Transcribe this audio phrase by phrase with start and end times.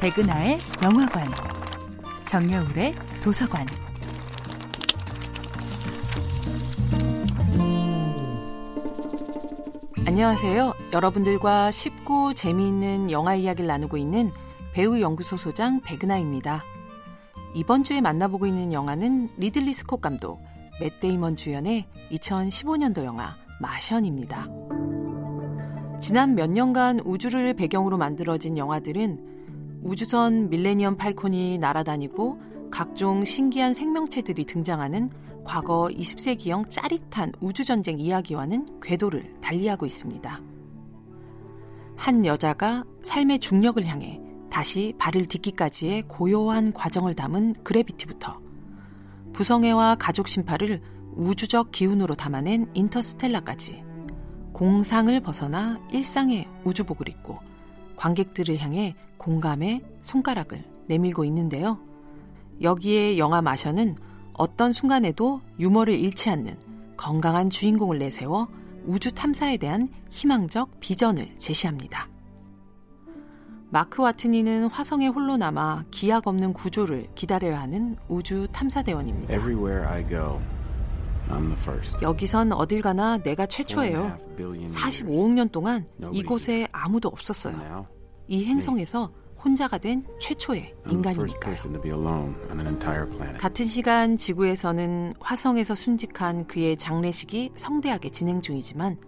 [0.00, 1.28] 백은하의 영화관,
[2.24, 3.66] 정여울의 도서관.
[10.06, 10.72] 안녕하세요.
[10.92, 14.30] 여러분들과 쉽고 재미있는 영화 이야기를 나누고 있는
[14.72, 16.62] 배우 연구소 소장 백은하입니다.
[17.54, 20.40] 이번 주에 만나보고 있는 영화는 리들리 스콧 감독,
[20.80, 24.67] 맷 데이먼 주연의 2015년도 영화 마션입니다.
[26.00, 35.10] 지난 몇 년간 우주를 배경으로 만들어진 영화들은 우주선 밀레니엄 팔콘이 날아다니고 각종 신기한 생명체들이 등장하는
[35.44, 40.40] 과거 20세기형 짜릿한 우주전쟁 이야기와는 궤도를 달리하고 있습니다.
[41.96, 44.20] 한 여자가 삶의 중력을 향해
[44.50, 48.40] 다시 발을 딛기까지의 고요한 과정을 담은 그래비티부터
[49.32, 50.80] 부성애와 가족 심파를
[51.16, 53.87] 우주적 기운으로 담아낸 인터스텔라까지
[54.58, 57.38] 공상을 벗어나 일상의 우주복을 입고
[57.94, 61.78] 관객들을 향해 공감의 손가락을 내밀고 있는데요.
[62.60, 63.94] 여기에 영화 마션은
[64.34, 66.58] 어떤 순간에도 유머를 잃지 않는
[66.96, 68.48] 건강한 주인공을 내세워
[68.84, 72.08] 우주 탐사에 대한 희망적 비전을 제시합니다.
[73.70, 79.34] 마크 와트니는 화성에 홀로 남아 기약 없는 구조를 기다려야 하는 우주 탐사대원입니다.
[82.02, 84.18] 여기선 어딜 가나 내가 최초예요.
[84.36, 87.86] 45억 년 동안 이곳에 아무도 없었어요.
[88.28, 89.12] 이 행성에서
[89.44, 91.54] 혼자가 된 최초의 인간이니까요.
[93.38, 98.98] 같은 시간 지구에서는 화성에서 순직한 그의 장례식이 성대하게 진행 중이지만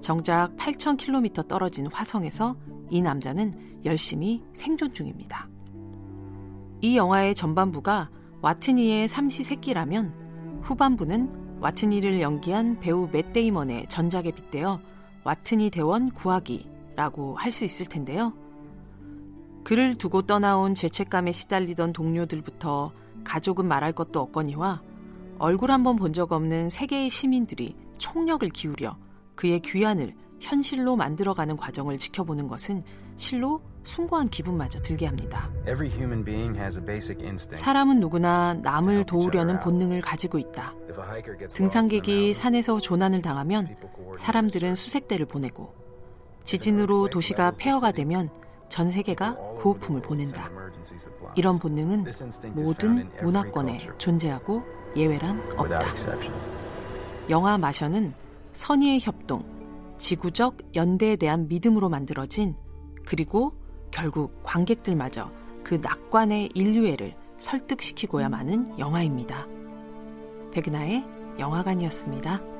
[0.00, 2.56] 정작 8,000km 떨어진 화성에서
[2.90, 5.48] 이 남자는 열심히 생존 중입니다.
[6.80, 8.10] 이 영화의 전반부가
[8.42, 10.19] 와트니의 삼시세끼라면
[10.62, 14.80] 후반부는 와트니를 연기한 배우 맷 데이먼의 전작에 빗대어
[15.24, 18.32] 와트니 대원 구하기라고 할 수 있을 텐데요.
[19.64, 22.92] 그를 두고 떠나온 죄책감에 시달리던 동료들부터
[23.24, 24.82] 가족은 말할 것도 없거니와
[25.38, 28.96] 얼굴 한 번 본 적 없는 세계의 시민들이 총력을 기울여
[29.34, 32.80] 그의 귀환을 현실로 만들어가는 과정을 지켜보는 것은
[33.16, 35.50] 실로 숭고한 기분마저 들게 합니다.
[37.56, 40.74] 사람은 누구나 남을 도우려는 본능을 가지고 있다.
[41.48, 43.76] 등산객이 산에서 조난을 당하면
[44.18, 45.74] 사람들은 수색대를 보내고
[46.44, 48.30] 지진으로 도시가 폐허가 되면
[48.68, 50.50] 전 세계가 구호품을 보낸다.
[51.34, 52.06] 이런 본능은
[52.54, 54.62] 모든 문화권에 존재하고
[54.96, 55.80] 예외란 없다.
[57.28, 58.12] 영화 마션은
[58.54, 59.44] 선의의 협동,
[59.98, 62.54] 지구적 연대에 대한 믿음으로 만들어진
[63.04, 63.59] 그리고
[63.90, 65.30] 결국 관객들마저
[65.64, 69.46] 그 낙관의 인류애를 설득시키고야 마는 영화입니다.
[70.52, 71.04] 백은하의
[71.38, 72.59] 영화관이었습니다.